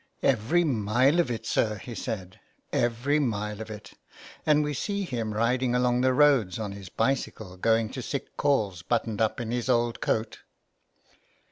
''Every 0.35 0.63
mile 0.63 1.19
of 1.19 1.29
it, 1.29 1.45
sir," 1.45 1.75
he 1.77 1.93
said," 1.93 2.39
every 2.73 3.19
mile 3.19 3.61
of 3.61 3.69
it, 3.69 3.93
and 4.47 4.63
we 4.63 4.73
see 4.73 5.03
him 5.03 5.31
riding 5.31 5.75
along 5.75 6.01
the 6.01 6.11
roads 6.11 6.57
on 6.57 6.71
his 6.71 6.89
bicycle 6.89 7.55
going 7.55 7.91
to 7.91 8.01
sick 8.01 8.35
calls 8.35 8.81
buttoned 8.81 9.21
up 9.21 9.39
in 9.39 9.51
his 9.51 9.69
old 9.69 10.01
coat." 10.01 10.39